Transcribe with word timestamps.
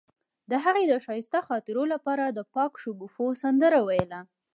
هغې 0.65 0.83
د 0.87 0.93
ښایسته 1.05 1.39
خاطرو 1.47 1.83
لپاره 1.93 2.25
د 2.27 2.39
پاک 2.53 2.71
شګوفه 2.81 3.25
سندره 3.41 3.79
ویله. 3.87 4.21